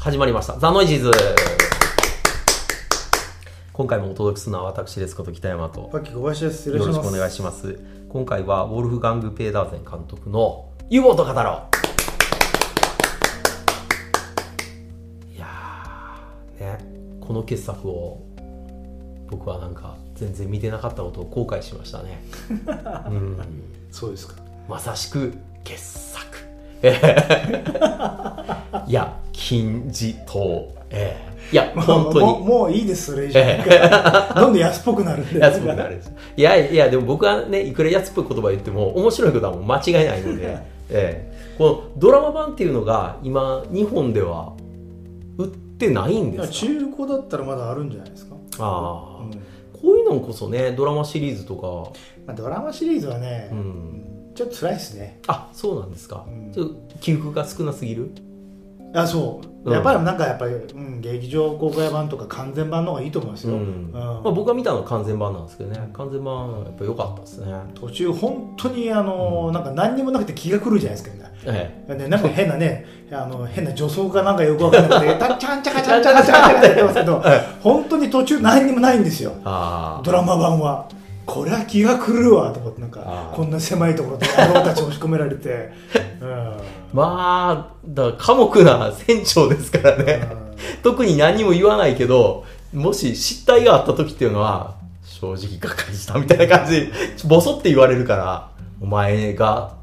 [0.00, 0.58] 始まりました。
[0.58, 1.10] ザ・ノイジーズ
[3.74, 5.90] 今回もお届けするのは私ですこと北山と。
[5.92, 6.70] パッキー小林です。
[6.70, 7.78] よよろしくお願いします。
[8.08, 11.64] 今回はウォルフガング・ペーダーゼン監督の U ボート語ろ
[15.28, 16.78] ういやー、ね、
[17.20, 18.22] この傑作を
[19.28, 22.24] 僕はなんか全然見てなかったことを後悔しましたね。
[23.06, 23.36] うん。
[23.90, 24.34] そうですか。
[24.66, 26.38] まさしく傑作。
[26.80, 26.96] え
[28.72, 30.68] ーいや、金字塔。
[30.90, 32.26] えーいや、本当に。
[32.26, 33.40] もうもういいです、それ以上。
[33.40, 33.64] え
[34.36, 35.40] どんどん安っぽくなるんで。
[35.40, 35.94] 安っぽくなる。
[35.96, 40.58] んですいやいやでも僕はねいくら安っぽい言葉言っても面白いことはもう間違いないので、
[40.90, 41.54] ええ。
[41.58, 44.52] このドラマ版っていうのが今日本では
[45.38, 46.52] 売ってないんですか？
[46.52, 48.36] 中古だったらまだあるんじゃないですか。
[48.58, 49.30] ああ、うん。
[49.32, 49.38] こ
[49.84, 51.90] ういうのこそねドラマシリーズとか。
[52.26, 54.04] まあ、ドラマシリーズはね、うん。
[54.36, 55.18] ちょっと辛いですね。
[55.26, 56.52] あそうなんですか、うん。
[56.52, 58.12] ちょっと起伏が少なすぎる？
[58.94, 59.44] あ、そう。
[59.44, 63.54] うんやっぱりなんかやっぱり、うん、劇場公開版とか完全版の方がいいと思いますよ。
[63.54, 71.30] うんうんまあ、僕が見たのは完全版なんですけどね完全版はやっぱ良かったですね途中本当にあの、なんか何にもなくて気が狂うじゃないですか、みんな。
[71.44, 77.22] えね、なんか変なね、あの変な女装かなんかよくわかんなくて、たちゃんちゃかちゃんちゃかちゃんちゃかってやってますけど、
[77.60, 80.88] 本当に途中何にもないんですよドラマ版は。
[81.26, 86.09] これは気が狂うわと思って、なんか、こんな狭いところで野郎たち押し込められて、うん。
[86.92, 90.28] まあだから寡黙な船長ですからね、
[90.82, 96.80] 特に何も言わないけど、もし失態があった時っていうのは、正直がっかりしたみたいな感じ。
[96.80, 96.92] で、
[97.26, 99.74] ボソって言われるから、お前が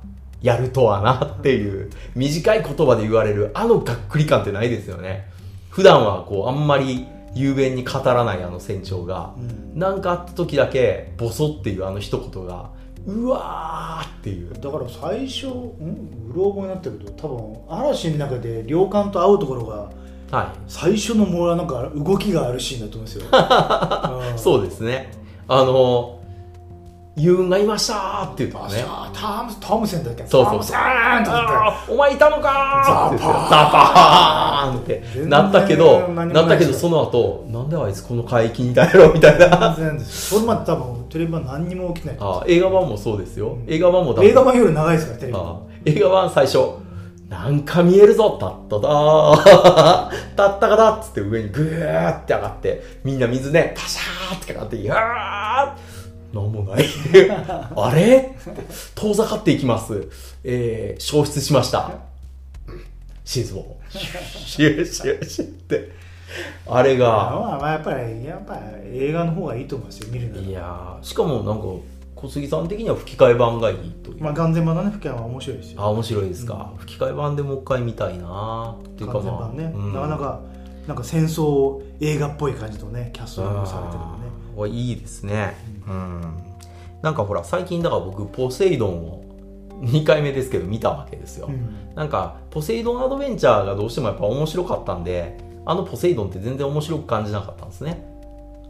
[0.41, 5.29] やるとはなっていう、短い言葉で言われる、あのがっくり感ってないですよね。
[5.69, 7.05] 普段はこう、あんまり
[7.35, 9.79] 雄弁に語らないあの船長が、うん。
[9.79, 12.69] なんかあった時だけ、ボソっていうあの一言が、
[13.07, 14.53] うわーっていう。
[14.53, 19.89] だから最初、うん、うろ覚えになったけど、多分嵐の中で両艦と会うところが、
[20.29, 20.59] はい。
[20.67, 23.25] 最初のもうなんか動きがあるシーンだと思うんですよ。
[24.31, 25.11] う んそうですね。
[25.47, 26.16] あの、
[27.19, 28.75] ユーンがいましたーって言うとあね。
[28.75, 30.27] さあトムトムセンだっけ？
[30.27, 30.77] そうそうそう。
[31.89, 33.33] お前いたのかーってザザ
[33.71, 39.73] パーンってなったけど、なったけどその後、なんであいつこの海域にいたんやろみたいな。
[39.75, 40.35] 全然です。
[40.35, 42.17] それまで多分テレビ版何にも起きてない。
[42.19, 43.53] あー映画版もそうですよ。
[43.53, 43.65] うん。
[43.67, 46.59] 映画版も映画版より長いですからテレビあ版ー映画版最初、
[47.29, 55.96] なんか見えるぞ、たっただー、たったかだっつって上にぐーって上がって、みんな水ね、パシャーってかかって、いやー
[56.33, 56.85] なんもない。
[57.75, 58.35] あれ？
[58.95, 60.09] 遠ざかっていきます。
[60.43, 61.91] えー、消失しました。
[63.23, 63.59] 静か。
[63.89, 65.91] シュッ シュッシュッって。
[66.67, 71.65] あれが、まあまあやっぱりやっぱり映画の方がいいと思いますよ見るならいやー、しかもなんか、
[72.15, 74.11] 小杉さん的には吹き替え版がいいと。
[74.19, 80.39] まあ完全版のね吹き替えは面白いですよあ面白いですか、吹き替え版でもう一回見たいなっていうか完全まあ版ね、うんなかなか
[80.87, 83.99] なんか戦争映画っぽい感じのねキャストがされてる
[84.57, 85.55] のねあーいいですね
[85.87, 86.21] うん。
[87.01, 89.23] なんかほら最近だから僕ポセイドンを
[89.81, 91.95] 2回目ですけど見たわけですよ、うん。
[91.95, 98.17] なんかポセイドンアドベンチャーがどうしてもやっぱ面白かったんであのポセイドンって全然面白く感じなかったんですね。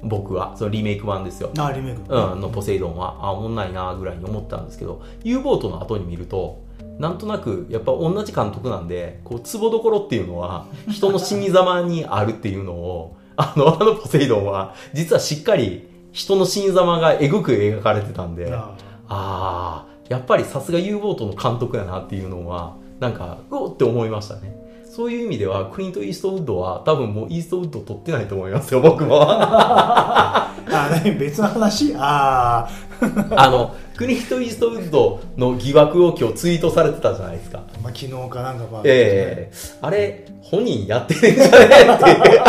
[0.04, 0.56] 僕は。
[0.58, 1.52] そのリメイク版ですよ。
[1.58, 2.02] あリメイク。
[2.02, 6.64] うん、のポセイドンは、あ、おもんないなぐらいに思ったんですけど、U ボートの後に見ると、
[7.00, 18.76] なんとなく、やっぱ同じ監督なんで、こう、ツボどころっていうのは、人の死に様にあるっていうのを、あの、あのポセイドンは、実はしっかり、人の死に様がえぐく描かれてたんで、あ
[19.10, 24.56] あやっぱりさすが U ボートの監督やなっていうのは、なんか、うおって思いましたね。
[24.86, 29.22] そういう意味では、クリント・イーストウッドは、多分もうイーストウッド取ってないと思いますよ、僕も。
[30.70, 31.94] あ何別の話？
[31.96, 32.70] ああ
[33.50, 37.60] の、クリント・イーストウッドの疑惑を今日ツイートされてたじゃないですか。
[37.60, 42.42] あ、まあ、昨日かなんかまあ、ええあれ、本人やってるんじゃねって。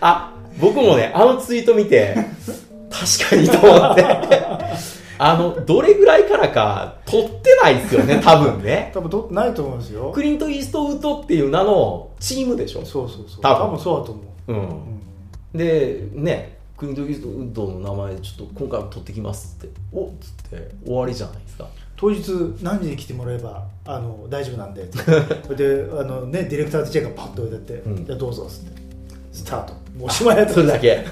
[0.00, 2.16] あ、僕もね、あのツイート見て、
[2.90, 4.04] 確かにと思って。
[5.18, 8.90] あの、どれぐらいからか、撮ってないですよね、多分ね。
[8.92, 12.84] 多分取ってないと思うんですよクリント・イーストウッドっていう名のチームでしょ。
[12.84, 14.58] そうそうそう多分多分そうだと思う、うん。
[14.58, 14.62] う
[14.92, 14.96] ん
[15.56, 21.68] で、ね、クリント・イーストウッドの名前、ちょっと今回も撮ってきますって、おっつって終わりじゃないですか。
[21.96, 22.30] 当日
[22.62, 28.82] 何時に来てもらえばあの大丈夫なんで それであの、ね、ディレクターとチェックがパッと置いてあって、うんじゃあどうぞっつって
[29.32, 31.04] スタートもうおしまいやったそれだけ。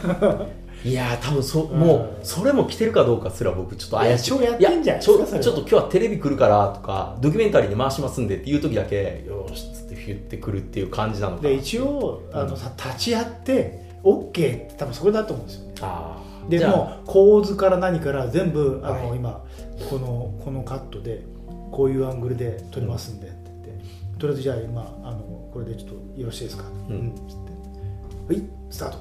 [0.85, 4.37] いやー、多分そ、うんもう、それも来てるかどうかすら僕ちょっと怪しい。
[4.37, 11.49] いややってんじゃないやちょっと今日はテレビ来るからとか、ドキュメンタリーで回しますんでっていう時だけ、よーしっつってフィュってくるっていう感じなのかな。
[11.49, 15.63] で一応あのさ立ち会って OK って多分それだと思うんですよ。
[15.81, 16.59] あー。
[16.59, 16.73] じゃあ。
[16.73, 19.19] でもう構図から何から全部あの、はい。
[19.19, 19.45] 今
[19.91, 21.25] このこのカットで
[21.73, 23.85] こういうアングルで撮りますんでって言って、
[24.19, 26.65] とりあえずじゃあ今あのこれでちょっとよろしいですか？
[26.89, 27.15] うん。
[27.29, 27.37] つっ
[28.29, 28.99] てはいスタート。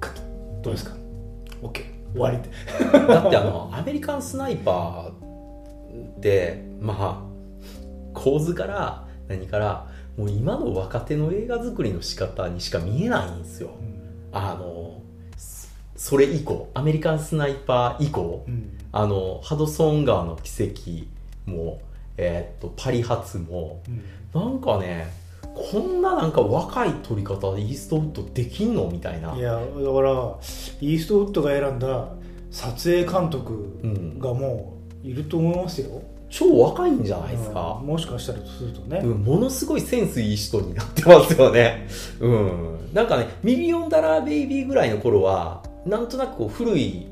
[0.00, 0.22] カット。
[0.62, 0.96] どうですか
[1.62, 2.50] ？OK 終わりって
[3.08, 7.22] だってあのアメリカンスナイパーってまあ
[8.12, 9.88] 構図から何から
[10.18, 13.70] もう今の若手の映画作りの仕方にしか見えないんですよ
[14.32, 15.02] あの
[15.36, 18.78] そそれ以降アメリカンスナイパー以降うん。
[18.92, 21.80] あのハドソン川の奇跡も、
[22.16, 24.40] えーっとパリ発もうん。
[24.40, 25.12] なんかね
[25.54, 29.36] こんななんか若い撮り方でイーストウッドできんのみたいな。
[29.36, 30.10] いやだから
[30.80, 32.08] イーストウッドが選んだ
[32.50, 34.18] 撮影監督うん。
[34.18, 36.02] がもういると思いますよ、
[36.32, 41.86] 超若いんじゃないですかうん、もしかしたらとするとね、うん、ものすごいセンスいい人になってますよね。
[42.20, 42.90] うん。
[42.94, 47.06] なんかね、ミリオンダラーベイビーぐらいの頃は、なんとなくこう古い、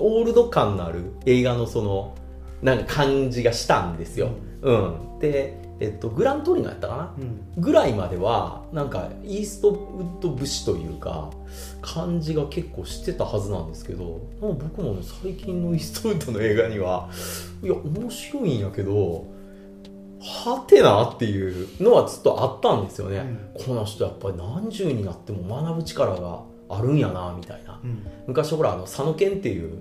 [0.00, 2.16] オールド感のある映画のその、
[2.62, 4.30] なんか感じがしたんですよ。
[4.62, 5.18] うん。
[5.20, 7.14] で、えっと、グラントリノやったかな？
[7.18, 7.20] う
[7.58, 7.60] ん。
[7.60, 11.30] ぐらいまでは、なんか、イーストウッド節というか、
[11.80, 14.04] 感じが結構してたはずなんですけど、
[14.40, 17.10] もう僕もね最近のイーストウッドの映画には、
[17.64, 19.26] いや、面白いんやけど、
[20.20, 23.24] はてなっていうのはずっとあったんですよね。
[23.66, 27.80] この人やっぱり何十になっても学ぶ力があるんやな、みたいな。
[27.82, 28.06] うん。
[28.28, 29.78] 昔ほら、あの、佐野健っていう、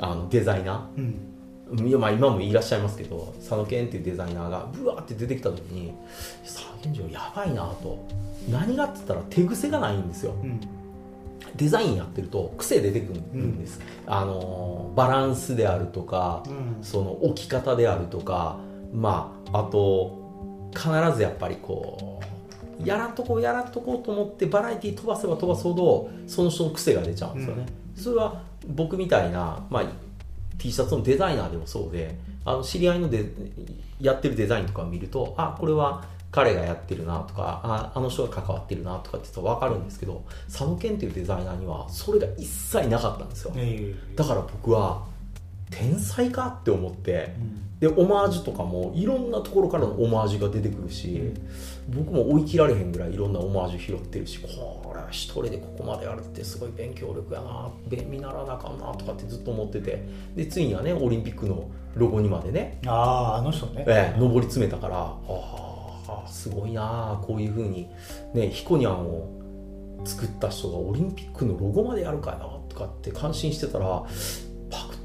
[0.00, 1.31] あの、デザイナー、
[1.98, 5.92] まあ今もいらっしゃいますけど佐野健っていうデザイナーがブワーって出てきた時に
[6.44, 8.06] 佐野健次郎やばいなと。
[8.50, 10.34] 何がって言ったら手癖がないんですよ。
[10.42, 10.60] うん。
[11.56, 16.84] デザインやってると癖出てくるんです、あのバランスであるとかうん。
[16.84, 18.58] その置き方であるとか
[18.92, 22.20] まああと必ずやっぱりこ
[22.80, 29.84] うやらんとこうやらんとこうと思ってバラエティ飛ばせば飛ばすほどその人の癖が出ちゃうんですよね、それは僕みたいな、まあ、
[30.58, 33.24] T シャツのデザイナーでもそうであの知り合いので
[34.00, 43.52] やってるデザインとかを見るとあこれは彼がやってるなとかああの人が関わってるなとかって分かるんですけど佐野健っていうデザイナーにはそれが一切なかったんですよ。
[43.54, 45.04] えだから僕は
[45.70, 47.34] 天才かって思って
[47.82, 51.32] でオマージュとかもいろんなところからのオマージュが出てくるし、
[51.88, 60.00] 僕も追い切られへんぐらいいろんなオマージュ拾ってるしこれは一人でここまでやるってすごい勉強力やなべ見習わなあかんなとかってずっと思ってて
[60.36, 63.84] でついにはねオリンピックのロゴにまでね、あああの人ね。
[63.88, 67.88] ええ上り詰めたからああすごいなあこういうふうに
[68.32, 69.42] ねヒコニャンを
[70.04, 74.04] 作った人がオリンピックのロゴまでやるかなとかって感心してたら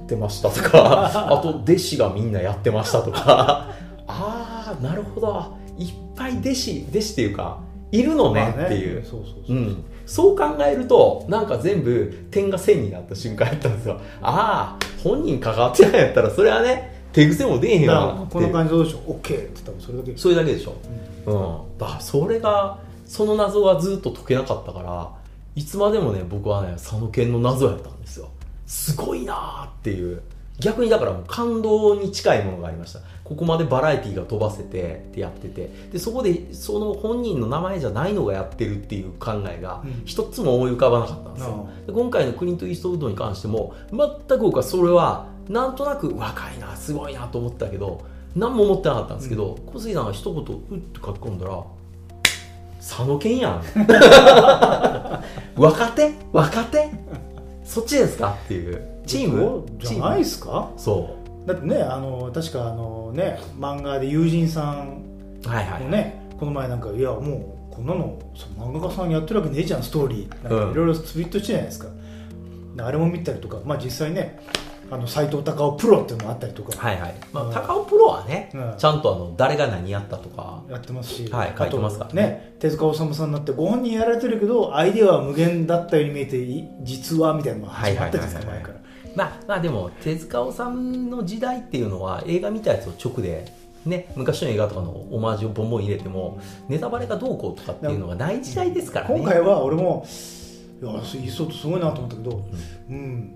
[0.08, 3.68] ってましたとか あと弟子がみんなやってましたとか。
[4.10, 5.58] ああなるほど。
[5.78, 7.60] いっぱい弟子弟子っていうか
[7.92, 9.04] いるのねまあっていう、
[10.06, 14.00] そう考えるとなんか全部点が線になった瞬間やったんですよ。
[14.22, 18.98] ああ本人関わってないんやったらそれはね手癖も出えへんよだからなってこの感じどうでしょ。
[19.08, 20.76] う OK って言ったらそれだけそれだけでしょ、
[21.26, 21.30] う
[21.76, 25.12] ん、だからそれがその謎はずっと解けなかったから
[25.56, 28.30] いつまでもね僕はね佐野健の謎やったんですよ
[28.68, 30.22] すごいなーっていう。
[30.60, 33.00] 逆にだから感動に近いものがありました。
[33.24, 35.70] ここまでバラエティーが飛ばせてってやってて。
[35.92, 40.02] でそこでその本人の名前じゃないのがやってるっていう考えがうん。
[40.06, 48.04] 一つも思い浮かばなかったんですよ、で今回のクリント・イーストウッドに関しても全く僕はそれはなんとなく若いなすごいなと思ったけど
[48.36, 51.64] 何も思ってなかったんですけど、小杉さんが一言うって書き込んだら
[52.80, 53.64] 佐野健やん。
[55.56, 56.90] 若手若手
[57.68, 58.82] そっちですかっていう。
[59.06, 59.66] チーム？
[59.80, 60.72] じゃないですか？
[60.78, 65.04] そだってねあの確かあのね漫画で友人さん
[65.46, 70.44] うはいはい、もね、この前なんかいやもうこんなのその漫画家さんやってるわけねえじゃんストーリー。
[70.44, 70.66] なんうん。
[70.68, 71.88] かいろいろツイートしてじゃないですか、
[72.76, 74.40] であれも見たりとかまあ実際ね
[74.90, 76.78] あの斎藤隆夫プロっていうのもあったりとか。
[76.78, 77.16] はいはい。
[77.34, 77.50] まうん。
[77.52, 78.76] あ高尾プロはね、うん。
[78.78, 80.64] ちゃんとあの誰が何やったとか。
[80.70, 88.32] やってますし、はい書いてますからあとね手塚治虫さんだってご本人やられてるけどアイデアは無限だったように見えてい実はみたいなのが始まったじゃない。
[88.32, 88.88] ですかはいはいはいはい前から。
[89.16, 93.52] まあ、まあでも手塚治虫の時代っていうのは映画見たやつを直で、
[93.86, 96.40] ね、昔の映画とかのオマージュをボンボン入れても
[96.70, 99.16] ネタバレがどうこうとかっていうのがない時代ですからね。
[99.18, 100.06] 今回は俺も
[100.80, 102.46] いやいっそとすごいなと思ったけど
[102.92, 103.36] うん、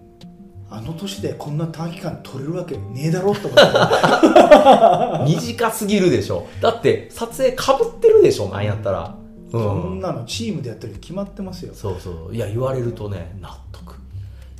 [0.73, 6.47] あの年でこんな短期間撮れるわけねえだろって思った短すぎるでしょ。
[6.61, 9.15] だって撮影かぶってるでしょなんやったら、
[9.49, 11.73] うそんなのチームでやってるに決まってますよ。
[11.73, 12.35] そうそう。
[12.35, 13.95] いや言われるとね納得。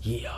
[0.04, 0.32] いや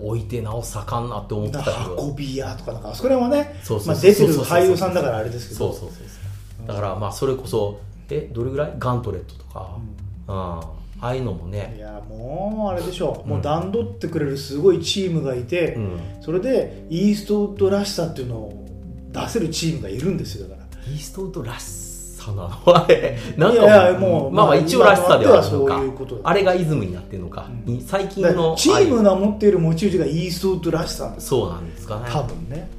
[0.00, 1.96] ー置いてなお盛んなって思ってたけど。
[2.08, 5.72] 運び屋とかなんかあそこら辺はねそうそうそうまあ出てる俳優さんだからあれですけど。
[5.72, 6.66] そうそうそうそう。
[6.66, 8.74] だからまあそれこそえどれぐらい？
[8.76, 9.78] ガントレットとか、
[10.26, 10.60] うん、
[11.02, 18.64] ああいうのもいね、やもうあれでしょう、もううん段取ってくれるすごいチームがいて、うん、それでイーストウッドらしさっていうのを
[19.10, 20.92] 出せるチームがいるんですよだから。
[20.92, 22.52] イーストウッドらしさなの？
[22.76, 25.82] あれなんかいやいやもうまあまあ一応らしさではあるのか。
[26.22, 27.80] あれがイズムになってるのか、うん。
[27.80, 32.02] 最近のチームが持っている持ち味がイーストウッドらしさそうなんですかね。
[32.08, 32.70] 多分ね。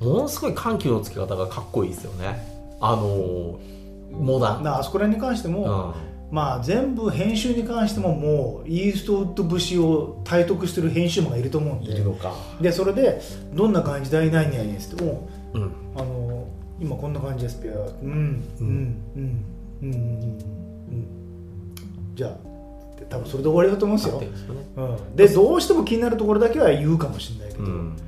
[0.00, 2.76] うん、ものすごい緩急のつけ方がかっこいいですよね。
[2.80, 3.78] あのー
[4.10, 4.66] モダン。
[4.66, 5.94] あそこら辺に関しても、
[6.30, 11.92] まあ全部編集に関してももうイーストウッド節を体得してる編集マンがいると思うんで。
[11.92, 12.34] いるのか。
[12.60, 13.20] でそれで
[13.54, 15.72] どんな感じだいないにやいですってもうん。
[15.96, 16.46] あの
[16.80, 17.58] 今こんな感じです。
[17.58, 18.14] ってうんうん
[18.60, 19.42] うん
[19.82, 19.92] うんうん。
[19.92, 21.18] うん
[22.14, 22.48] じゃあ
[23.08, 24.20] 多分それで終わりだと思うんですよ。
[24.20, 24.28] ね。
[24.76, 24.82] う
[25.12, 28.02] ん、でどうしても気になるところだけは言うかもしれないけど、うん、だ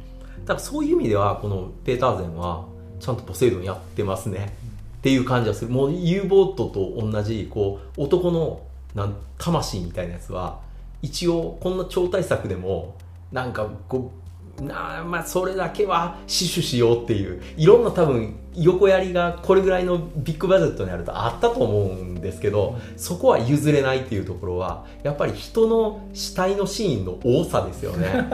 [0.47, 2.67] からそういう意味ではこのペーターゼンは
[2.99, 4.53] ちゃんとポセイドンやってますね、
[5.01, 5.71] っていう感じがする。
[5.71, 8.61] もう U ボートと同じこう男の
[8.95, 10.61] なん魂みたいなやつは
[11.01, 12.97] 一応こんな超大作でも
[13.33, 14.13] なんかこ
[14.59, 28.29] うなあまあそれだけは死守しようっていういろんな多分横やりがこれぐらいのビッグバジェットにあるとあったと思うんですけどそこは譲れないっていうところはやっぱり人の死体のシーンの多さですよね。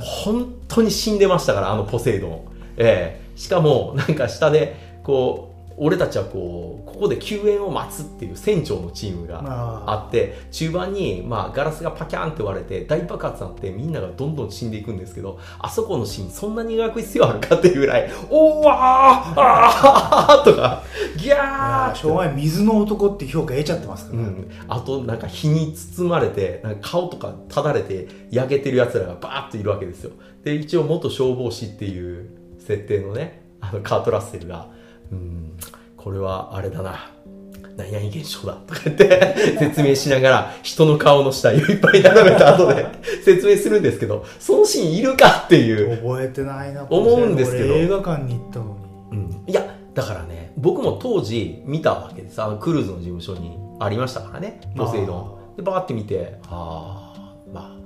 [0.00, 2.40] 本当に死んでましたからあのポセイドン、
[2.76, 3.38] ええ。
[3.38, 5.49] しかもなんか下でこう
[5.82, 20.82] 俺たちはこうここで救援を待つっていう船長のチームがああって中盤に、まあ、ガラスがパキャンって割れて大爆発になってみんながどんどん死んでいくんですけどあそこのシーンそんなに描く必要あるかっていうぐらい「おーわーあー!」とか
[21.16, 30.10] 「ギャー!」ってあしょうがない水の男って評価得ちゃってますから、うん、あとなんか火に包まれてなんか顔とかただれて焼けてるやつらがバーッといるわけですよ
[30.44, 34.68] で一応元消防士っていう設定のねあのカート・ラッセルが
[35.12, 35.52] 「うん。
[35.96, 37.10] これはあれだな。
[37.76, 42.86] 何々現象だ」とか言って 説明しながら人の顔の死体をいっぱい並べた後で
[43.24, 45.96] 説明するんですけどそのシーンいるかっていう。
[45.98, 47.74] 覚えてないな思うんですけど。
[47.74, 48.64] 俺映画館に行ったの
[49.10, 49.18] に。
[49.18, 49.44] うん。
[49.46, 52.40] いやだからね僕も当時見たわけです。
[52.42, 54.60] あのクルーズの事務所にありましたからね。
[54.76, 55.56] ポセイドン。
[55.56, 57.34] でバーって見てああ。
[57.52, 57.76] ま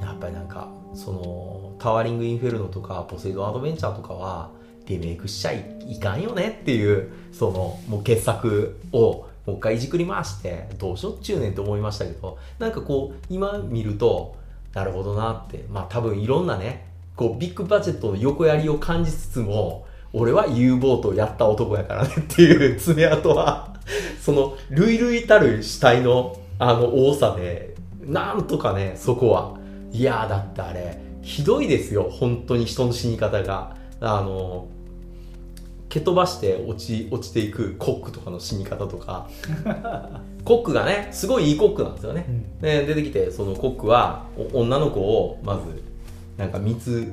[0.00, 4.50] あやっぱりなんかそのタワーリング・インフェルノとかポセイドン・アドベンチャーとかは
[4.88, 14.36] リメイクしちゃいかんよねっていうそのもう傑作をもう一回いじくり回してどうしよっちゅうねんって思いましたけどなんかこう今見ると
[14.74, 23.74] なるほどなってまあ多分いろんなねこうビッグバジェットの横やりを感じつつも俺は U ボートをやった男やからねっていう爪痕は
[24.20, 29.56] その類々たる死体のあの多さでなんとかねそこは。
[29.92, 33.76] いやだってあれひどいですよ本当に人の死に方が。
[34.00, 34.68] あの
[35.88, 39.28] 蹴飛ばして落ち落ちていくコックとかの死に方とか。
[40.44, 42.58] コックがねすごいいいコックなんですよね、うん。
[42.60, 45.82] で出てきてそのコックはお女の子をまず
[46.36, 47.12] なんか密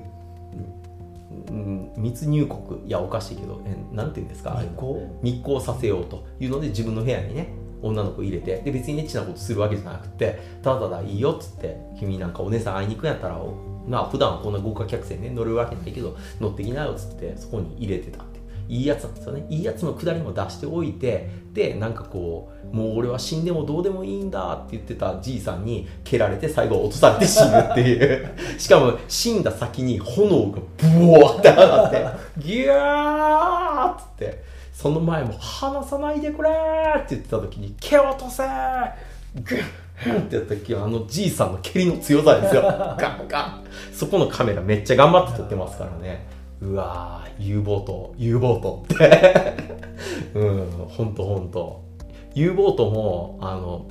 [1.49, 2.79] うん密入国。
[2.85, 4.59] いやおかしいけどえなんて言うんですか？
[4.61, 5.01] 密航？
[5.23, 7.49] 密航させようというので自分の部屋にね
[7.81, 13.55] 女の子入れてで別にエッチなことするわけじゃなくてただただいいよっつって君なんかお姉さん会いに行くんやったらお
[13.87, 18.19] まあ普段はこんな豪華客船ね乗るわけないけど乗ってきなよっつってそこに入れてた
[18.73, 19.45] いいやつなんですよね。
[19.49, 28.33] いいやつのくだりも出しておいてでなんかこうもう俺は死んでもどうでもいいんだって言ってたじいさんに蹴られて最後落とされて死ぬっていう。
[28.57, 32.05] しかも死んだ先に炎がブワーって上がって
[32.39, 38.91] ギャーっつってその前も離さないでくれーって言ってた時に蹴落とせー
[39.35, 42.63] グッってやった時はあのじいさんの蹴りの強さですよ。
[42.63, 43.63] ガンガン。
[43.93, 46.25] そこのカメラめっちゃ頑張って撮ってますからね
[46.63, 49.53] うわー U ボート U ボートって
[50.33, 51.83] うんほんとほんと。
[52.35, 53.85] U ボートもあの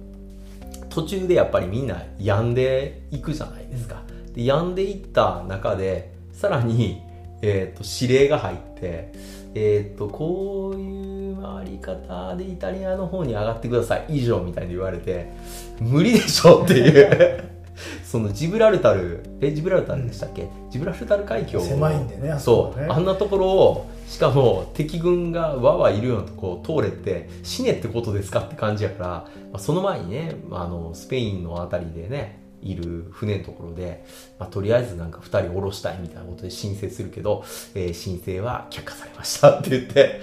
[0.88, 4.02] 途中でやっぱりみんな病んでいくじゃないですか。
[4.34, 7.02] で病んでいった中でさらに、
[7.42, 9.12] えー、と指令が入って
[9.54, 14.06] えっ、とこういう回り方でイタリアの方に上がってください。
[14.08, 15.30] 以上みたいに言われて
[15.78, 17.61] 無理でしょっていう。
[18.04, 34.04] そのジブラルタルえジブラルタルでしたっけ、ジブラルタル海峡を狭いんでねあそそう、あんなところをしかも敵軍がわわいるようなとこを通れって死ねってことですかって感じやから、まあ、その前にねあのスペインのあたりでねいる船のところで、
[34.38, 40.20] まあ、とりあえずなんか2人降ろしたいみたいなことで申請するけど、えー申請は却下されましたって言って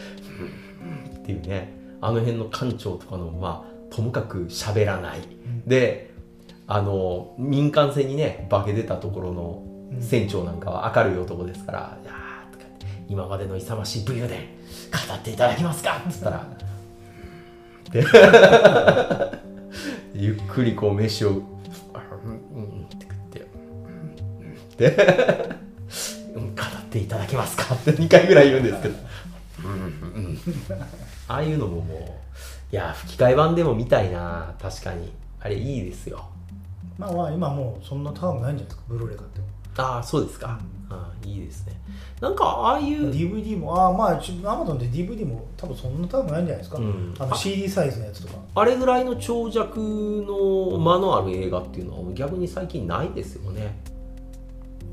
[1.14, 1.18] うん。
[1.22, 1.80] っていうね。
[2.02, 5.22] あの辺の艦長とかのまあともかく喋らない、
[5.66, 6.09] で
[6.72, 9.64] あの民間船にね化け出たところの
[10.00, 12.66] 船長なんかは明るい男ですから「いやーとか
[13.08, 14.42] 今までの勇ましい武勇伝
[15.08, 16.46] 語っていただけますか?」っつったら
[17.92, 18.06] 「で
[20.14, 21.42] ゆっくりこう飯を「うん
[22.56, 23.48] うん」って食って
[24.40, 25.56] 「うんで
[26.36, 28.96] うん語っていただけますか?」って2回ぐらい言うんですけど
[29.66, 30.40] 「うんうんうん」
[31.28, 31.98] ああいうのももう
[32.72, 34.54] いや吹き替え版でも見たいな。
[34.62, 35.12] 確かに。
[35.42, 36.26] あれいいですよ
[37.00, 38.84] まあまあ今もうそんな高くないんじゃないですか。
[38.90, 39.46] ブルーレイ買っても。
[39.78, 41.80] ああそうですか、ああいいですね。
[42.20, 47.16] なんかああいう DVD もああまあアマゾンで DVD も多分そんな高くないんじゃないですか、うん。
[47.18, 48.40] あの CD サイズのやつとか。
[48.56, 49.80] あれぐらいの長尺
[50.28, 53.80] の間のある映画っていうのは逆に最近ないですよね。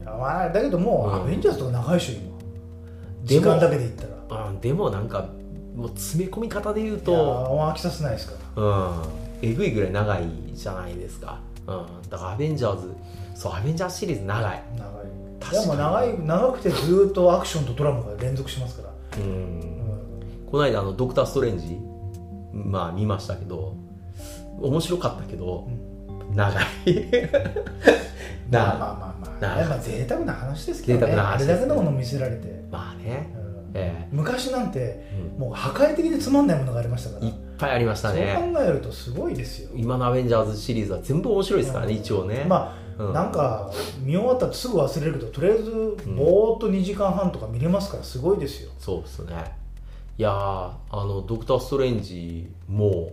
[0.01, 1.23] いやまあだけどもう、うん。
[1.23, 2.37] アベンジャーズとか長いでしょ今。
[3.25, 4.03] 時間だけで言った
[4.35, 4.49] ら。
[4.49, 5.27] あでもなんか
[5.75, 8.63] もう詰め込み方で言うと飽きさせないですから。
[8.63, 9.03] うん。
[9.43, 12.95] えぐいぐらい長いじゃないですか、うん、だからアベンジャーズ
[13.35, 14.63] そうアベンジャーズシリーズ長い。
[14.77, 15.07] 長い。
[15.41, 15.53] 確かに。
[15.53, 19.25] いやもう長い長くてずーっとアクションとドラマが連続しますから、うん。
[19.25, 19.33] う
[19.73, 19.77] ん
[20.51, 21.77] この間あのドクター・ストレンジ
[22.53, 23.75] まあ見ましたけど
[24.61, 25.69] 面白かったけど
[26.35, 26.65] 長い。
[28.49, 31.15] なまあまあまあまあ、なやっぱ贅沢な話ですけどね。
[31.15, 33.71] あれだけのもの見せられて、まあね、うん。
[33.75, 35.05] え昔なんて
[35.37, 37.27] もう破壊的でつまんないものがありましたから。
[37.27, 39.71] いっぱいありましたそうね考えるとすごいですよ。
[39.75, 42.45] 今のアベンジャーズシリーズは全部面白いですからね、一応ね。
[42.49, 43.13] まあ、うん。
[43.13, 43.71] なんか
[44.01, 45.71] 見終わったらすぐ忘れるけどとりあえず
[46.07, 49.35] ぼーっと2時間半とか見れますからすごいですよ、そうですね。
[50.19, 53.13] いやーあのドクター・ストレンジも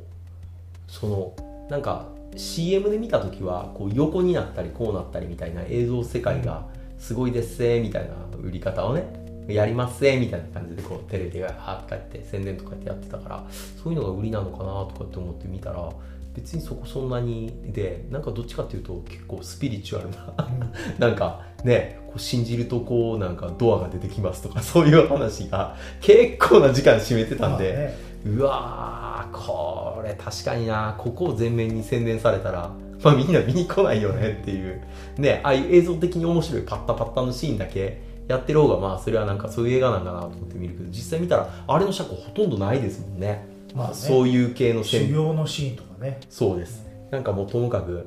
[0.88, 1.34] その
[1.70, 2.08] なんか
[2.38, 6.66] CM で見た時はこう横になったりこうなったりみたいな映像世界が
[6.98, 13.44] すごいですぜみたいな売り方をねやりますぜみたいな感じでこうテレビがあってって宣伝とかってやってたから
[13.82, 15.90] そういうのが売りなのかなとかって思って見たら
[16.34, 27.94] 別にそこそんなにでなんかどっちかっていうと結構スピリチュアルななんかねこう信じるとこうなんかドアが出てきますとかそういう話が結構な時間占めてたんで、
[28.26, 32.72] うわーこれ確かになここを全面に宣伝されたら、
[33.04, 34.82] まあ、みんな見に来ないよねっていう
[35.18, 43.94] ねああいう映像的に面白いパッタパッタのシーンだけやってる方がまあそれはなんかそういう映画なんだなと思って見るけど実際見たらあれの尺ほとんどないですもんね,、まあね。
[43.94, 46.20] そういう系の修宣行のシーンとかね。
[46.30, 46.86] そうです。
[47.12, 48.06] なんかもうともかく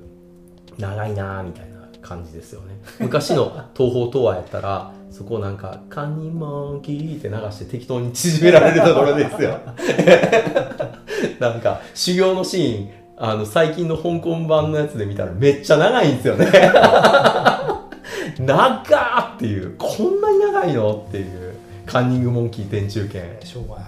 [0.78, 2.78] 長いなーみたいな感じですよね。
[2.98, 9.58] 昔の東宝東亜やったらそこをなんか「カニモンキー」って流して適当に縮められるところですよ。
[11.40, 16.46] なんか修行のシーンあの最近の香港版のやつで見たらめっちゃ長いんですよね
[18.38, 21.54] 長ーっていうこんなに長いのっていう
[21.86, 23.38] カンニングモンキー天中剣。
[23.42, 23.84] しょうがない。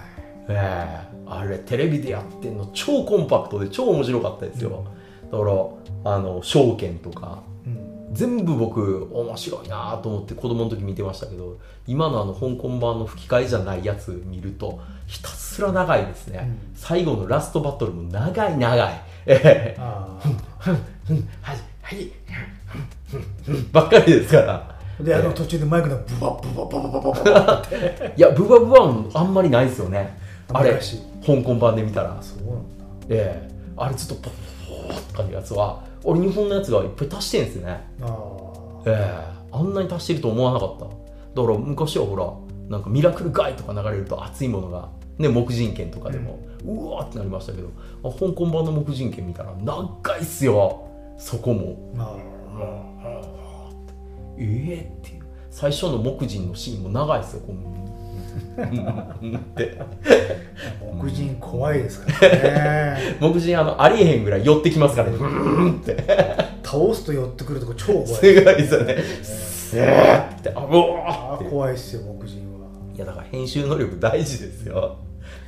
[0.49, 4.83] ええあれテレビでやってんの超コンパクトで超面白かったですよ、
[5.31, 7.43] だからあの証券とか。
[7.65, 7.99] うん。
[8.11, 16.57] 全部僕面白いなと思って子供の時見てましたけど今のあの香港版の吹き替えじゃないやつ見るとひたすら長いですね、うん。
[16.73, 19.01] 最後のラストバトルも長い長い。
[19.27, 20.19] ええあ
[21.11, 21.29] うん。
[21.41, 22.01] はいはい。
[22.01, 22.11] うん
[23.71, 24.79] ばっかりですから。
[25.01, 30.17] であの途中でマイクのブワブワブワブワブワブワっていやブバブバンあんまりないですよね
[30.51, 30.77] あれ
[31.25, 34.35] 香港版で見たらそうなんだええあれずっとポポ
[34.89, 42.33] ポポとかいうやつは俺日本のやつがいっぱい足してんですよねあええあんなに足してると思わなかっただから昔はほら
[42.69, 47.69] なんかミラクルガイとか流れると熱いものがね木人剣とかでも、うわってなりましたけど
[48.03, 52.15] 香港版の木人剣見たら長いっすよそこもま
[54.39, 55.23] ええっていう。
[55.51, 57.55] 最初の木人のシーンも長いっすよこう
[58.61, 59.77] うんって。
[59.79, 59.85] あ
[60.99, 62.29] 黒人怖いですから
[62.95, 63.17] ね。
[63.19, 65.17] 木人あのありえへんぐらい寄ってきますからね。
[65.17, 65.95] うーんって。
[66.63, 68.07] 倒すと寄ってくるとこ超怖い。
[68.07, 68.95] すごいですよね。
[69.73, 70.49] えーって。
[70.55, 71.49] あうわーあって。
[71.49, 72.67] 怖いっすよ黒人は。
[72.95, 74.97] いやだから編集能力大事ですよ、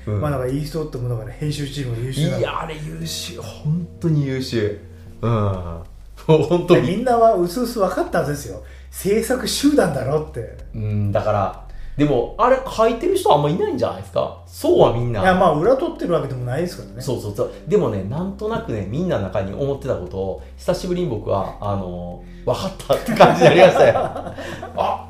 [0.08, 0.21] うん。
[0.21, 3.41] まあだからイーストウッドもだから編集チームが優秀いやあれ優秀。
[3.41, 4.80] 本当に優秀。
[5.21, 5.84] うん
[6.47, 6.89] 本当に。
[6.89, 8.62] みんなはうすうす分かったはずですよ。
[8.89, 10.57] 制作集団だろって。
[10.75, 11.62] うんだから
[11.97, 14.38] でもあれ書いてる人あんまいないんじゃないですか？
[14.47, 15.21] そうはみんな。
[15.21, 17.01] いやまあ裏取ってるわけでもないですからね。
[17.01, 17.51] そうそうそう。
[17.67, 23.93] でもねなんとなくねみんなの中に思ってたことを久しぶりに僕はあの分かったって感じになりましたよ。
[24.77, 25.10] あ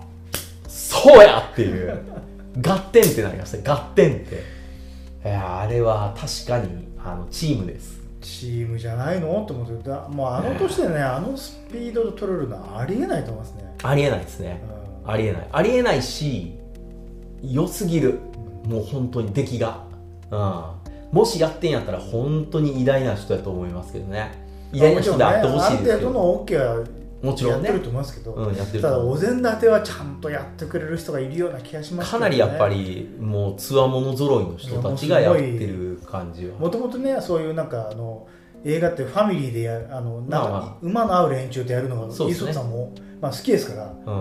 [0.67, 1.97] そうやっていう。
[2.61, 3.73] 合点ってなりました。
[3.73, 4.43] 合点って。
[5.23, 9.45] いやあれは確かにあのチームですチームじゃないの？
[9.45, 9.89] と思って。
[9.89, 14.61] だもうあの年でねあのスピードで取れるのはありえないと思いますね、ありえないですね。
[15.05, 15.11] うん。
[15.11, 15.47] ありえない。
[15.51, 16.53] ありえないし
[17.41, 18.19] 良すぎる。
[18.65, 19.83] もう本当に出来が、
[20.29, 24.31] うん、もしやってんやったら本当に偉大な人やと思いますけどね。
[24.71, 26.11] 偉大な人であってほしいですけど。
[27.21, 33.55] もちろんねやってると思いますけど、うんやってるただお膳立てはちゃんとやってくれる人がいるような気がしますねかなりやっぱりもう。
[33.57, 36.57] つわもの揃いの人たちがやってる感じは。
[36.57, 38.27] もともとねそういうなんかあの
[38.63, 42.53] 映画ってファミリーでやあのなんか馬の合う連中とやるのがイーそうですね。
[42.53, 44.15] さんも、まあ、好きですから、うん。
[44.15, 44.19] う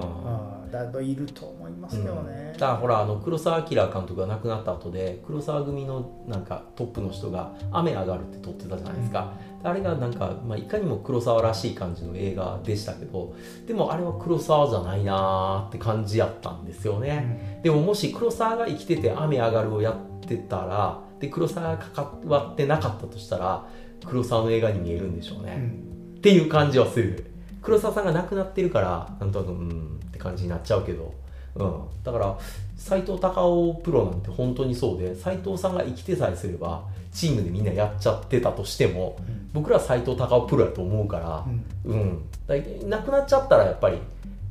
[0.56, 0.60] ん。
[0.70, 13.34] だいぶいると思いますけどね、だからほらあの黒澤明監督が亡くなった後で黒沢組のなんかトップの人が「雨上がる」って撮ってたじゃないですか、あれがなんか、まあ、いかにも黒沢らしい感じの映画でしたけど
[13.66, 23.66] でもあれは黒沢じゃないなーって感じやったんですよね、でももし黒沢が生きてて「雨上がる」をやってたらで黒沢が関わってなかったとしたら
[24.06, 26.18] 黒沢の映画に見えるんでしょうね、うん。
[26.18, 27.26] っていう感じはする。
[27.62, 31.14] 黒沢さんが亡くなってるからなんとなくうんって感じになっちゃうけど、
[31.56, 32.38] うん、だから
[32.76, 39.50] 斎藤隆夫プロなんて本当にそうで斎藤さんが生きてさえすればチームでみんなやっちゃってたとしてもうん。
[39.52, 41.44] 僕らは斎藤隆夫プロやと思うから
[41.84, 42.00] うん。
[42.00, 43.98] うん、だい亡くなっちゃったらやっぱり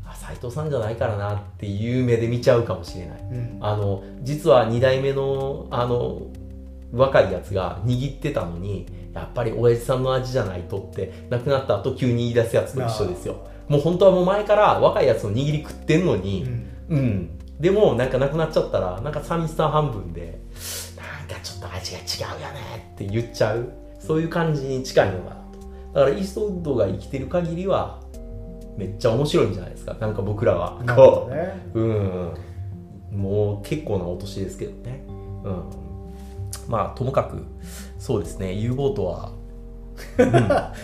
[0.06, 3.22] あ斎藤さんじゃないからなっていう目で見ちゃうかもしれない。
[3.22, 3.58] うん。
[3.62, 6.22] あの実は2代目のあの
[6.92, 13.48] 若いやつが握ってたのにやっぱり親父さんの味じゃないとって亡くなった後急に言い出すやつと一緒ですよ。
[13.68, 16.44] もう本当はもう前から若いやつの握り食ってんのに
[16.90, 16.98] うん。
[16.98, 20.40] うん、でもなんか亡くなっちゃったらなんか寂しさ半分で
[20.98, 23.72] なんかちょっと味が違うよねって言っちゃう。
[24.00, 25.40] そういう感じに近いのかなと。
[25.94, 28.02] だからイーストウッドが生きてる限りは
[28.78, 29.94] めっちゃ面白いんじゃないですか。
[30.00, 30.82] なんか僕らは。
[30.96, 31.72] こうどね。
[31.74, 32.34] うん、
[33.12, 35.04] もう結構なお年ですけどね。
[35.44, 35.89] うん。
[36.70, 37.44] まあ、ともかく、
[37.98, 39.32] そうですね、U ボートは、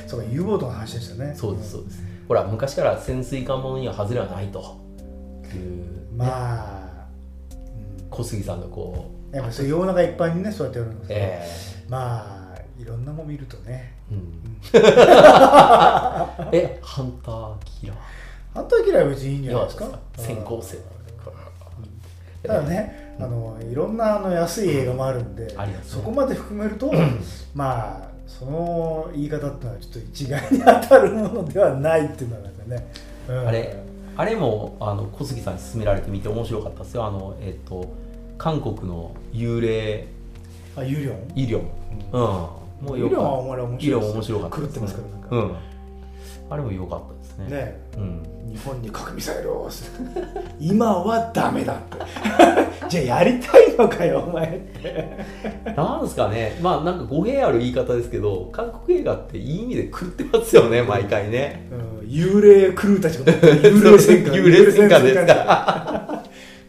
[0.08, 1.34] そうか U ボートの話でしたね。
[1.36, 2.04] そうです、そうです。
[2.28, 4.84] ほら、昔から潜水艦ものには外れはないと。
[5.54, 5.86] いう、
[6.18, 7.08] まあ、
[8.10, 11.06] 小杉さんのこう、うん、やっぱそういう世の中一般にねそうやってやるんで。
[11.06, 11.46] すけど、え。
[11.88, 13.94] まあいろんなもん見るとね。
[14.12, 14.58] えうん、
[16.52, 17.98] え、ハンターキラー。
[18.54, 20.00] 反対嫌いは別にいいんじゃないですか？
[20.18, 20.78] 先行生。
[22.48, 26.92] ただね、あのいろんなあの安い映画もあるんで、そこまで含めると、
[27.54, 32.88] まあその言い方っていうのはちょっと一概に当たるものではないっていうのがね、
[33.30, 33.48] うん。
[33.48, 33.84] あれ、
[34.18, 37.06] あれもあの小杉さんに勧められてみて面白かったですよ。
[37.06, 37.94] あの、えっ、と、
[38.38, 40.08] 韓国の幽霊。
[40.76, 41.32] あユリオン？
[41.36, 41.62] 医療。
[42.12, 42.22] うん。
[42.86, 45.56] もうよユリオンは面医療白かった狂ってますからなんか、うん。
[46.50, 47.58] あれも良かったですね。
[47.58, 47.82] ね。
[47.98, 48.24] うん。
[48.52, 49.70] 日本に核ミサイルを
[50.60, 51.98] 今はダメだって。
[52.88, 54.46] じゃあやりたいのかよお前。
[54.46, 55.18] って
[55.76, 61.68] なんですかね、まあなんか語弊ある言い方ですけど、韓国映画っていい意味で狂ってますよね、毎回ね。
[61.72, 62.08] うん。
[62.08, 64.34] 幽霊クルーたちが幽霊戦艦。
[64.38, 66.24] 幽霊戦艦ですか。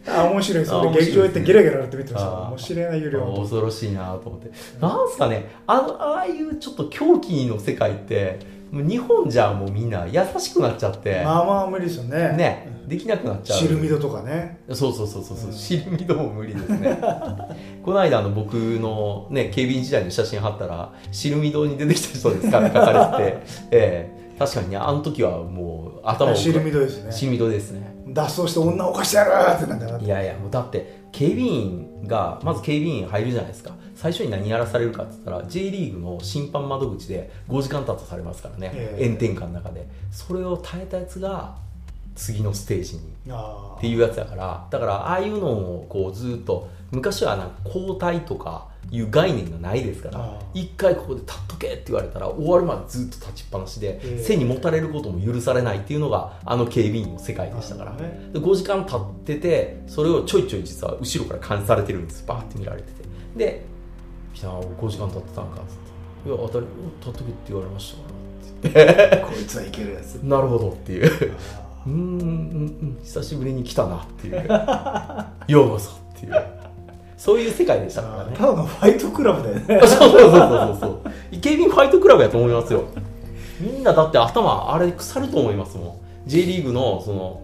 [0.07, 0.65] あ面白い。
[0.65, 4.51] それあ面白い劇場行ってゲラゲラやって見てました面白いな幽霊は恐ろしいなと思って。
[4.81, 12.35] なんすかね、あの、ああいうちょっと狂気の世界って、もう日本じゃもうみんな優しくなっちゃって、まあまあ無理ですよね。
[12.35, 13.59] ね、できなくなっちゃう。
[13.59, 14.59] シルミドとかね。
[14.71, 15.53] そうそうそうそうそう、うん。
[15.53, 16.99] シルミドも無理ですね。
[17.83, 24.17] この間あの僕のね警備員時代の写真貼ったらシルミドに出てきた人ですかって書かれてて、 ええ。
[24.37, 27.11] 確かにねあの時はもう頭をシルミドですね。
[27.11, 27.95] シルミドですね。
[28.09, 30.05] 脱走して女を犯してやるってなんかなって。
[30.05, 39.05] いやいやもうだって警備員がまず警備員入るじゃないですか最初に何やらされるかって言ったら J リーグの審判窓口で5時間経たされますからね、ええ。
[39.07, 39.87] 炎天下の中で。
[40.11, 41.55] それを耐えたやつが
[42.15, 43.01] 次のステージに。
[43.29, 44.67] あっていうやつだから。
[44.69, 54.23] だからああいうのをこうずっと昔はなんか交代とかいう概念がないですからあ一回ここで立っとけって言われたら終わるまでずっと立ちっぱなしで、ええ。
[54.23, 58.29] 背にもたれることも許されないっていうのがあの警備員の世界でしたから、ね。
[58.31, 62.23] で5時間経っててそれをちょいちょい実は後ろから監視されてるんです。
[62.27, 63.03] バーって見られてて。
[63.35, 63.65] で
[64.37, 65.75] 「北川5時間経ってたんか」っつっ
[66.23, 66.65] て「いや当たり
[66.99, 68.17] 立っとけって言われましたから」
[69.27, 70.15] こいつはいけるやつ。
[70.15, 71.35] なるほどっていう。
[71.57, 72.25] あ うーんうんう
[72.85, 72.99] ん。
[73.03, 74.35] 久しぶりに来たなっていう。
[75.47, 76.43] ようこそっていう。
[77.17, 78.31] そういう世界でしたからね。
[78.33, 79.87] ーただのファイトクラブだよね。
[79.87, 80.79] そうそうそうそうそう。
[80.79, 82.83] そう警備員ファイトクラブやと思いますよ。
[83.59, 85.93] みんなだって頭あれ腐ると思いますもん。
[86.25, 87.41] J リーグのその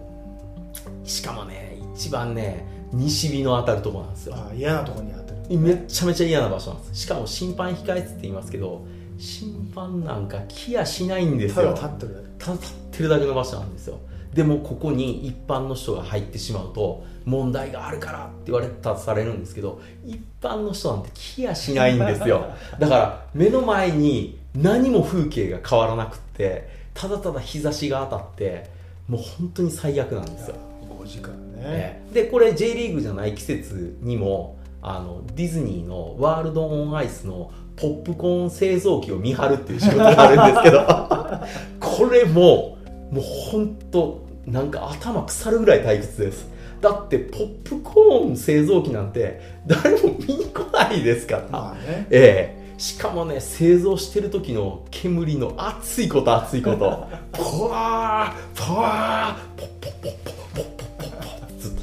[1.03, 4.35] しかもね一番ね西日の当たるところなんですよ。
[4.55, 7.01] 嫌なとこに当めっちゃめちゃ嫌な場所なんです。
[7.01, 8.85] しかも審判控え室って言いますけど
[9.17, 12.51] 審判なんか来やしないんですただよ立ってるだけ。
[12.51, 13.99] 立ってるだけの場所なんですよ。
[14.33, 22.47] でもここに一般の人が入ってしまうと問題があるからって言われたされるんですけど一般の人なんて来やしないんですよ。
[22.79, 28.69] だから目の前に何も風景が変わらなくってただただ日差しが当たって
[29.07, 30.55] もう本当に最悪なんですよ、
[30.99, 31.61] 5時間ね。
[31.63, 32.13] ええ。
[32.13, 40.85] でこれ J リーグじゃない季節にもあのディズニーのワールド・オン・アイスのポップコーン製造機を見張るっていう仕事があるんですけど
[41.79, 42.77] これも
[43.09, 46.47] もうほんとなんか頭腐るぐらい退屈です。
[46.81, 52.63] だってポップコーン製造機なんて誰も見に来ないですから、まあね、ええ。
[52.77, 57.07] しかもね製造してる時の煙の熱いこと熱いこと。
[57.31, 61.81] ポワーポワーポッポッポッポッポッポッポッずっと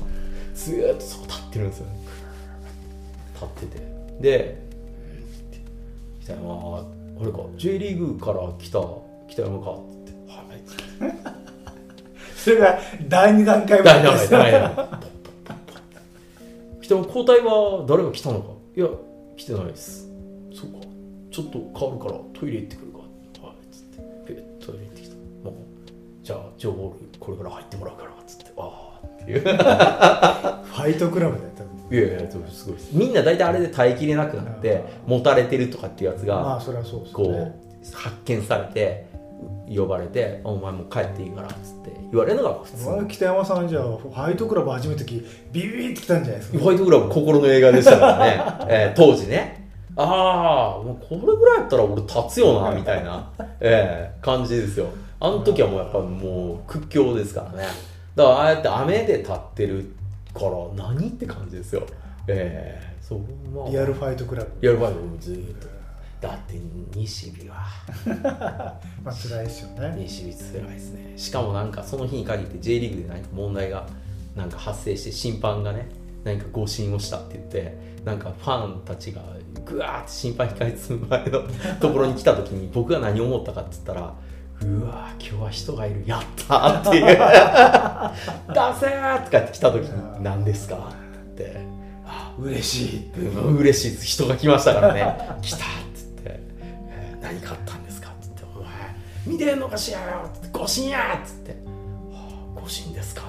[0.55, 2.00] ずっとそこ立ってるんですよね
[3.41, 4.01] 立ってて。
[4.21, 4.71] で
[6.23, 6.87] 北山
[7.21, 8.81] あれか J リーグから来た
[9.29, 9.73] 北山か。
[9.73, 10.63] ってはい。
[12.37, 15.11] それが第2段階第7回第7回
[16.81, 18.49] 北山交代は誰が来たのか。
[18.77, 18.87] いや
[19.37, 20.09] 来てないです。
[20.53, 20.79] そうか。
[21.31, 22.99] ちょっと変わるからトイレ行ってくるか。
[23.47, 23.99] はいつって。
[24.27, 25.15] ペットイレ行ってきた。
[25.45, 25.55] もう
[26.23, 28.53] じゃあジョーボールこれから入ってもらうからつって。
[28.57, 29.41] ああっていう。
[29.45, 31.50] ファイトクラブだよ多分
[31.91, 32.91] いやいやすごいです。
[32.93, 37.29] みんな大体あれで耐えきれなくなって持たれてるとかっていうやつまがあそれはそうですね。
[37.29, 39.07] う発見されて
[39.75, 43.07] 呼ばれて「お前もう帰っていいから」っつって言われるのが普通。
[43.09, 46.59] 北山さんじゃあファイトクラブ始めた時ビビビってきたんじゃないですか？
[46.59, 49.59] ホワイトグラブ心の映画でしたからね、 えー当時ね。
[49.97, 53.29] ああもうこれぐらいやったら俺立つよなみたいな、
[53.61, 54.87] えー感じですよ。
[55.19, 57.67] あの時はもうやっぱもう屈強ですからね。
[58.15, 59.93] だからああやって雨で立ってる
[60.35, 61.87] から何って感じですよ。
[62.29, 63.21] ええそう
[63.55, 63.69] まあ。
[63.71, 64.67] リアルファイトクラブ。
[64.67, 65.69] やる場合もずーっと
[66.21, 66.61] だって
[66.95, 67.67] 西日は。
[69.03, 69.95] まあ辛いですよね。
[69.99, 71.13] 西日つらいですね。
[71.17, 73.87] しかもなんかその日に限って J リーグで何か問題が
[74.37, 75.89] なんか発生して審判がね
[76.25, 79.23] 何か誤審をしたって言ってなんかファンたちが
[79.65, 81.43] ぐわーって審判控え室の前の
[81.81, 84.15] ところに来た時に僕が何を思ったかって言ったら
[84.63, 86.03] うわー今日は人がいる。
[86.07, 89.91] やったーっていう「出せー!」とかって来た時に
[90.23, 90.77] 「何ですか?」
[91.33, 91.57] って
[92.07, 94.07] 「あ嬉しいうん嬉しいです。
[94.07, 95.17] 人が来ましたからね。
[95.43, 95.61] 来たっ
[95.95, 96.41] つって、
[96.91, 98.69] えー何買ったんですかっつって「お前
[99.27, 101.53] 見てんのかしらよ」って「誤審や」っつって
[102.13, 103.23] 「はあ誤審ですか」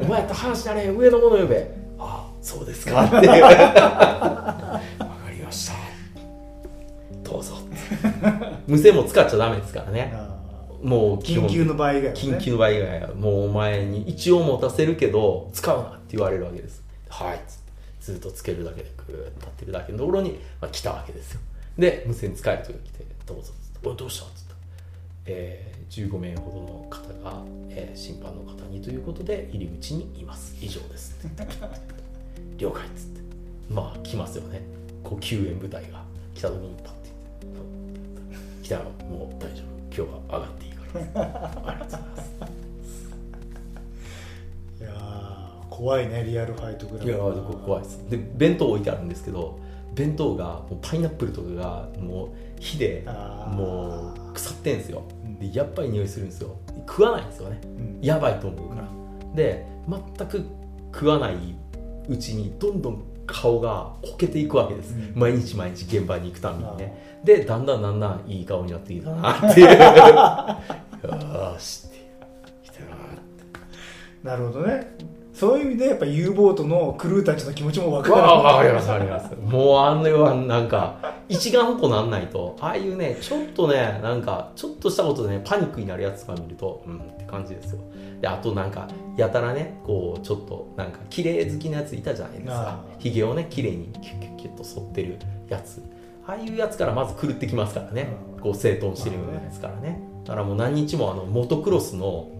[0.00, 1.70] お前やったら話なれ上の者呼べ」
[2.00, 3.42] ああそうですか」っていう。
[3.42, 4.80] わか
[5.30, 5.74] りました。
[7.22, 7.56] どうぞ
[8.66, 10.12] 無線も使っちゃダメですからね。
[10.14, 10.37] あ
[10.82, 12.20] もう緊急の場合以外はね。
[12.20, 16.82] 緊急の場合以外はもうお前に一応持たせるけど使うなって言われるわけです。
[17.08, 17.36] はい。
[17.36, 21.40] っつってずっとつけるだけでぐーっと立ってるだけのところに、まあ、来たわけですよ。
[21.78, 24.54] で無線使える人が来てどうぞっつっておいどうしたっつった。
[25.26, 30.56] えー、15名ほどの方が、えー審判の方にということで入り口にいます。
[30.60, 31.16] 以上です。
[31.26, 31.46] っ て
[32.56, 33.20] 了解っつって。
[33.70, 34.62] まあ来ますよね。
[35.02, 36.02] こう救援部隊が
[36.34, 37.10] 来た時にパッて。
[38.62, 39.78] 来たらもう大丈夫。
[39.94, 42.38] 今日は上がってありがとうございます
[44.80, 48.08] いやー怖いねリアルファイトクラブいや怖いです。
[48.08, 49.58] で弁当置いてあるんですけど
[49.94, 52.28] 弁当がもうパイナップルとかがもう
[52.60, 53.04] 火で
[53.48, 55.02] もう腐ってんですよ。
[55.24, 55.38] うん。
[55.38, 56.56] でやっぱり匂いするんですよ。
[56.86, 57.60] 食わないんですよね。
[57.64, 57.98] うん。
[58.00, 58.88] やばいと思うから。
[59.34, 60.44] で全く
[60.92, 61.36] 食わない
[62.08, 65.12] うちにどんどん顔がこけていくわけです、うん。
[65.14, 69.68] 毎日毎日現場に行くたびにあねでだんだんだんだんいい顔になってきたなっていう。
[69.68, 71.98] よーしって。
[72.64, 72.80] きた
[74.24, 74.96] ななるほどね。
[75.38, 78.22] そういう意味でやっぱ U ボートのクルーたちの気持ちも分かる。
[78.22, 79.36] わかりますわかります。
[79.36, 82.56] もうあんのよなんか一眼歩行なんないと。
[82.60, 87.78] ああいうねちょっとねなんかちょっとしたことでねパニックになるやつとか見るとうんって感じですよ
[88.20, 92.68] であとなんかやたらねこうちょっとなんか綺麗好きなやついたじゃないですか。
[92.70, 95.82] あひげをね綺麗にキュッキュッキュッと剃ってるやつ。
[96.26, 98.08] ああいうやつからまず狂ってきますからね。
[98.22, 100.00] うんこう整頓してるようなやつからね。
[100.24, 102.30] だからもう何日もあのモトクロスの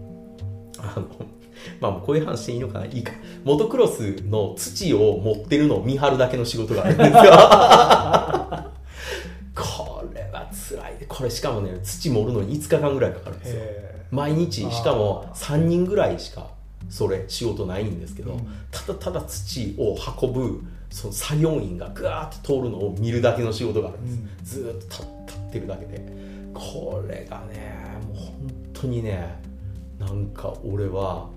[0.78, 1.06] あの
[1.80, 2.86] まあもうこういう話していいのかな。
[2.86, 3.12] いいか。
[3.44, 7.14] モトクロスの土を持ってるのを見張るだけの仕事があるんですよ。
[9.54, 10.98] これは辛い。
[10.98, 13.60] でこれしかもね土盛るのに5日間ぐらいかかるんですよ。
[13.60, 16.48] へ毎日しかも3人ぐらいしか
[16.88, 18.46] それ仕事ないんですけど、うん。
[18.70, 26.28] ただただ土を運ぶその作業員がぐわーっと通るのを見るだけの仕事があるんです、ずーっと立立ってるだけで。
[26.54, 27.76] これがね
[28.08, 28.32] もう本
[28.72, 29.38] 当にね
[29.98, 31.28] なんか俺は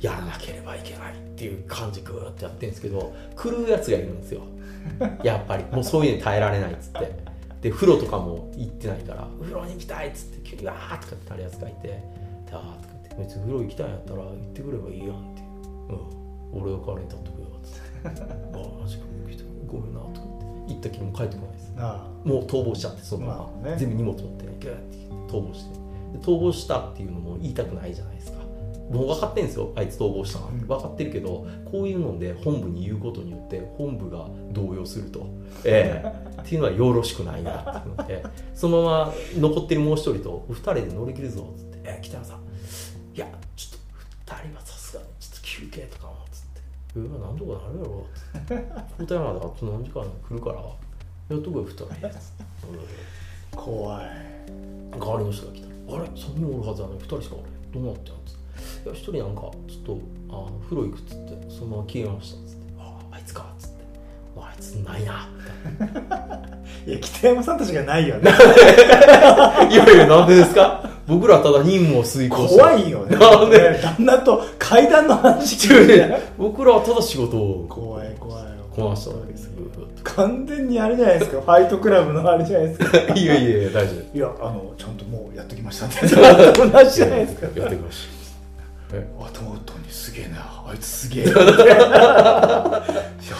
[0.00, 4.42] やらなければいけないっていう感じぐーっとやってるんですけど狂うやつがいるんですよ。
[5.24, 5.64] やっぱり。
[5.72, 7.16] もうそういうのに耐えられないっつって
[7.66, 9.28] で風呂とかも行ってないから。
[9.40, 12.02] 風呂に行きたいっつって急にわーとかってなるやつがいてで
[12.52, 15.48] あーとかって別に風呂行きたいんやったら行ってくればいいやんっていう、
[16.54, 18.06] うん、俺が代わりに立っとくよっつって。
[18.06, 18.10] あ
[18.54, 19.04] あマジか
[19.66, 20.46] ごめんなとかって。
[20.68, 21.72] 言ったきりも帰ってこないです。
[21.74, 23.76] もう逃亡しちゃってそのまま、まあね。
[23.78, 24.96] 全部荷物持ってねギューって。
[25.26, 25.74] 逃亡して。
[26.12, 28.38] で逃亡したっていうのも言いたくないじゃないですか
[28.90, 30.58] もう分かってんですよあいつ逃亡したの、うん。
[30.66, 35.26] 分かってるけどこういうので本部に言うことによって本部が動揺すると、
[35.64, 36.40] ええ。
[36.42, 37.88] っていうのはよろしくないなって。
[37.88, 42.40] のでそのまま残ってるもう一人と2人で乗り切るぞっつって「え北山さん。
[43.14, 43.80] いやちょっ
[44.26, 48.54] と2人はさすがにちょっと休憩とかも」っつって「うわなんとかなるやろ」っつって
[49.02, 50.62] 「交代まであと何時間来るから。
[51.28, 52.06] やっとこよ2人」っつって。
[52.70, 52.76] う
[53.12, 53.16] ん
[53.56, 54.06] 怖い。
[54.98, 55.66] 代わりの人が来た。
[55.66, 57.84] あれ？3人おるはずなのに2人しかおれん。
[57.84, 58.40] どうなってんのつって。
[58.40, 58.45] い
[58.86, 59.52] や一人なんかちょっ
[59.84, 59.98] と
[60.30, 62.62] あの風呂行くっつってそのまま消えましたっつって。
[62.78, 63.76] ああいつかっつって。
[64.38, 65.28] あいつないな
[66.86, 68.30] いや北山さんたちがないよね。
[69.70, 70.88] いやいやなんでですか？
[71.06, 73.16] 僕らただ任務を遂行して怖いよね。
[73.16, 73.80] なんで？
[73.82, 76.16] 旦那と階段の話聞いて。
[76.36, 77.66] 僕らはただ仕事を。
[77.68, 78.44] 怖い怖い
[78.74, 79.50] こなしただけです。
[80.04, 81.40] 完全にあれじゃないですか。
[81.40, 82.98] ファイトクラブのあれじゃないですか。
[83.14, 84.16] いやいやいや大丈夫。
[84.16, 87.46] いやあのちゃんともうやっときましたって同じじゃないですか。
[87.58, 88.15] やってきましえ
[88.88, 90.64] 頭打ったのにすげえな。
[90.66, 91.24] あいつすげえ。
[91.26, 91.32] いや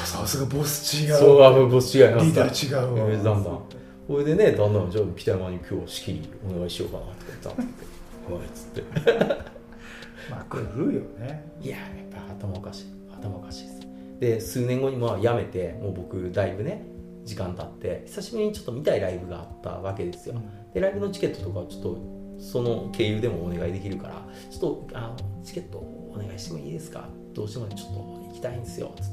[0.04, 1.12] さすがボス違う。
[1.12, 3.10] たそうあのボス違いリーダー違うわ。
[3.10, 3.60] えーだんだん
[4.08, 9.42] これでねだんだんじゃあ北山に今日仕切りお願いしようかなとか言ったらはいっつって。
[10.30, 11.48] まあ来るよね。
[11.60, 12.86] いややっぱ頭おかしい。
[13.12, 13.76] 頭おかしいです。
[14.20, 16.86] で数年後にまあ辞めてもう僕だいぶね
[17.24, 20.36] 時間経って久しぶりにちょっと見たいライブがあったわけですよ、
[20.72, 27.08] でライブのチケットとかちょっとその経由でもお願いできるからちょっとあのチケットお願いしてもいいですか？
[27.34, 27.94] どうしてもちょっと
[28.28, 28.92] 行きたいんですよ。
[29.00, 29.10] つっ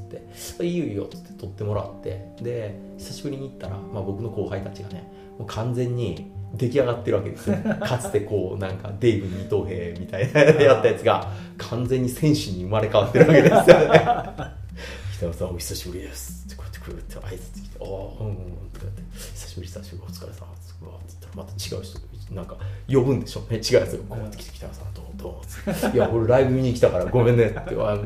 [0.58, 2.34] て「いいよいいよ」つって取ってもらって。
[2.40, 7.56] で久しぶりに行ったら、まあ、僕の後輩たちがねもう完全に出来上がってるわけですよ。
[7.80, 14.00] かつてこうなんかデイブ二等兵みたいなやったやつが完全に戦士に生まれ変わってるわけですよね。
[15.16, 16.44] 北野さんお久しぶりです。
[16.46, 18.38] ってこうやってくるって挨拶来て「ああうんうん」っ
[18.72, 21.98] て言って「久しぶり久しぶりお疲れ様です」うわって言ったらまた違う人
[22.30, 22.56] なんか
[22.90, 23.42] 呼ぶんでしょ？
[23.48, 25.04] うね違うやつがこうやって来て北野さんどう？
[25.16, 25.46] どう？
[25.46, 27.62] つって「いや 俺ライブ見に来たからごめんね」って「あ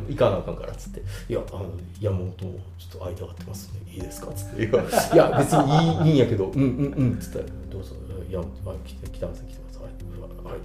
[0.08, 1.66] 行かなあかんから」っつって「いやあの
[2.00, 2.52] 山本もちょ
[2.96, 6.46] っと間がってますんでいいですか?」っつって「いや別にいいいいんやけど。
[6.46, 7.94] うんうんうん」っつったら「どうぞ。
[8.28, 8.44] いやあ
[8.84, 9.78] 来て北野さん来てます。
[9.78, 10.60] はいはい」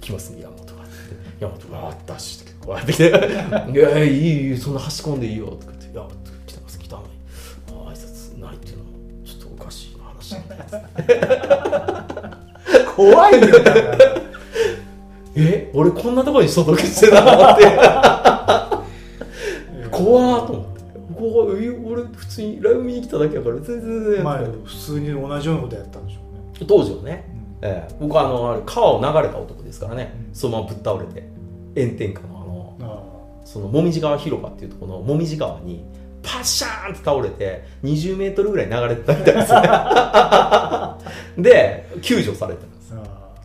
[0.00, 0.40] 来ますね。
[0.42, 0.90] 山本が」って
[1.40, 2.92] 山本がわーってダッシュしてこうやって。
[2.94, 3.04] 来て
[3.78, 6.06] 「いやいいいいそんな端込んでいいよ」とか言って「いや
[6.46, 7.08] 来てます来たのに
[7.68, 8.90] あ挨拶ないっていうのも
[9.26, 12.39] ちょっとおかしいな話なんだよ」
[13.00, 13.98] 怖いよだから。
[15.36, 15.70] え？
[15.72, 17.50] 俺こんなところに届けしてたの？
[17.52, 17.64] って。
[19.90, 20.80] 怖ーと思って。
[21.14, 26.66] 怖いえ俺普通にライブ見に来ただけやから全然全然、まあ普通に同じようなことやったんでしょうね。
[26.66, 27.24] 当時はね、
[27.62, 27.94] ええ。
[28.00, 30.34] 僕はあの川を流れた男ですからね、うん。
[30.34, 31.28] そのままぶっ倒れて
[31.74, 32.92] 炎天下のあの
[33.42, 35.84] あそのもみじ川広場っていうところのもみじ川に
[36.22, 39.60] パッシャーンって倒れて20メートルぐらい流れてたみたいですね。
[41.42, 42.66] で救助された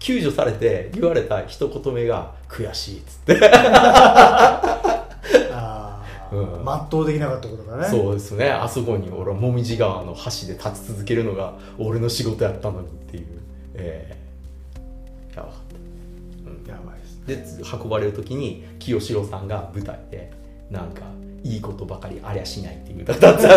[0.05, 4.79] 救助されて言われた一言目が悔しいっつって、あ
[5.51, 6.63] あ、うん。
[6.91, 7.89] 全うできなかったことがね。
[7.89, 8.51] そうですね。
[8.51, 13.25] あそこに俺はもみじ川の橋で立ち続けるのが俺の仕事やったのにっていう。
[13.73, 14.15] え
[15.33, 15.61] えやばかっ
[16.65, 16.71] た。
[16.71, 20.31] やばいですで運ばれる時に清志郎さんが舞台で
[20.69, 21.01] なんか
[21.43, 23.47] いいことばかりありゃしないっていう歌だったんです。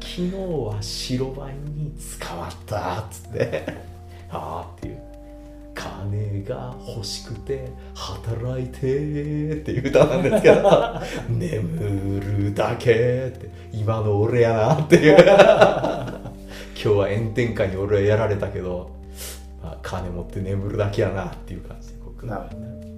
[0.16, 3.95] 昨日は白バイに捕まったっつって
[4.30, 5.02] ああっていう。
[5.74, 11.00] 金が欲しくて働いてっていう歌なんですけど。
[11.28, 13.50] 眠るだけって。
[13.72, 15.16] 今の俺やなっていう。
[15.18, 18.90] 今日は炎天下に俺はやられたけど、
[19.62, 22.42] まあ、金持って眠るだけやなっていう感じで僕なる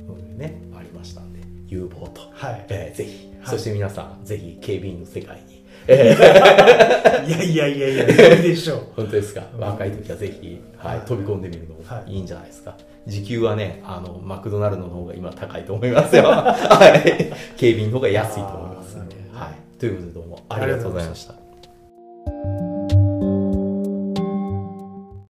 [0.07, 1.39] ほどねありましたんで。
[1.69, 2.67] 有望と、はい。
[2.69, 3.47] えーぜひ、はい。
[3.51, 5.58] そして皆さんぜひ警備員の世界に、
[5.89, 7.27] えー。
[7.27, 8.81] いやいやいやいやいいでしょう。
[8.97, 9.43] 本当ですか？
[9.59, 11.07] 若い時はぜひ、はいはい。
[11.07, 12.13] 飛び込んでみるのもはい。
[12.13, 12.75] いいんじゃないですか、
[13.07, 21.48] 時給はねあのマクドナルドの方が今高いと思いますよ、 はい、警備員の方が安いと思いますんで、はい、ということでどうもありがとうございました